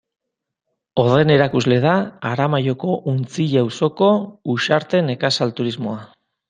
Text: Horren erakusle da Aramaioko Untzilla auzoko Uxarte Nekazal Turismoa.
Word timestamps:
Horren 1.03 1.31
erakusle 1.35 1.77
da 1.83 1.93
Aramaioko 2.31 2.97
Untzilla 3.15 3.65
auzoko 3.67 4.13
Uxarte 4.57 5.07
Nekazal 5.13 5.57
Turismoa. 5.63 6.05